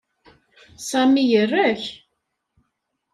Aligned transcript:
Sami 0.89 1.23
ira-k. 1.41 1.83